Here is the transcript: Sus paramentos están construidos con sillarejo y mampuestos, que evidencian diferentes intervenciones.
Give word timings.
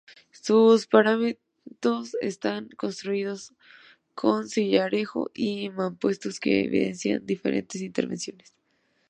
Sus 0.31 0.87
paramentos 0.87 2.15
están 2.21 2.69
construidos 2.69 3.53
con 4.15 4.49
sillarejo 4.49 5.29
y 5.35 5.69
mampuestos, 5.69 6.39
que 6.39 6.65
evidencian 6.65 7.23
diferentes 7.23 7.83
intervenciones. 7.83 8.51